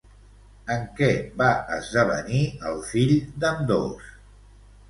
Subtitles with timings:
[0.75, 1.09] En què
[1.41, 3.15] va esdevenir el fill
[3.45, 4.13] d'ambdós?